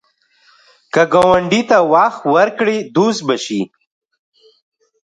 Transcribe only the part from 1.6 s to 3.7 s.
ته وخت ورکړې، دوست به شي